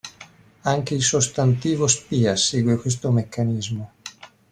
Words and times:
Anche 0.63 0.95
il 0.95 1.03
sostantivo 1.03 1.85
"spia" 1.85 2.35
segue 2.35 2.77
questo 2.79 3.11
meccanismo. 3.11 3.91